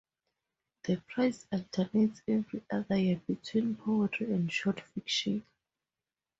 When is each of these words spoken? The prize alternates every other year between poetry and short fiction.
The 0.85 0.97
prize 0.97 1.45
alternates 1.51 2.23
every 2.27 2.63
other 2.71 2.97
year 2.97 3.21
between 3.27 3.75
poetry 3.75 4.33
and 4.33 4.51
short 4.51 4.81
fiction. 4.95 5.45